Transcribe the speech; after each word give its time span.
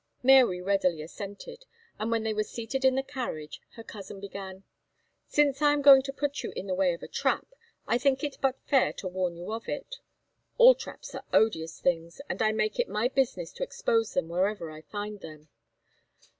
Mary 0.23 0.59
readily 0.63 1.03
assented; 1.03 1.63
and 1.99 2.09
when 2.09 2.23
they 2.23 2.33
were 2.33 2.41
seated 2.41 2.83
in 2.83 2.95
the 2.95 3.03
carriage, 3.03 3.61
her 3.75 3.83
cousin 3.83 4.19
began 4.19 4.63
"Since 5.27 5.61
I 5.61 5.73
am 5.73 5.83
going 5.83 6.01
to 6.01 6.11
put 6.11 6.41
you 6.41 6.51
in 6.55 6.65
the 6.65 6.73
way 6.73 6.93
of 6.95 7.03
a 7.03 7.07
trap, 7.07 7.45
I 7.87 7.99
think 7.99 8.23
it 8.23 8.39
but 8.41 8.59
fair 8.65 8.93
to 8.93 9.07
warn 9.07 9.35
you 9.35 9.51
of 9.51 9.69
it. 9.69 9.97
All 10.57 10.73
traps 10.73 11.13
are 11.13 11.23
odious 11.31 11.79
things, 11.79 12.19
and 12.29 12.41
I 12.41 12.51
make 12.51 12.79
it 12.79 12.89
my 12.89 13.09
business 13.09 13.51
to 13.51 13.63
expose 13.63 14.15
them 14.15 14.27
wherever 14.27 14.71
I 14.71 14.81
find 14.81 15.19
them. 15.19 15.49